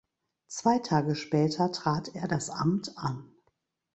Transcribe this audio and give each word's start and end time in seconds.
Zwei 0.47 0.79
Tage 0.79 1.13
später 1.15 1.71
trat 1.71 2.15
er 2.15 2.27
das 2.27 2.49
Amt 2.49 2.97
an. 2.97 3.31